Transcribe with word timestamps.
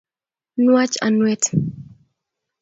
nwech 0.63 0.93
anwet 1.05 1.43